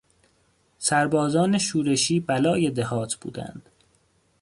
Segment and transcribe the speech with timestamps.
[0.79, 3.69] سربازان شورشی بلای دهات بودند.